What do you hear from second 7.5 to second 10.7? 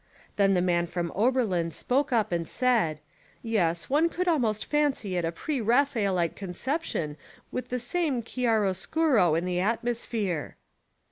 with the same chi aroscuro in the atmosphere."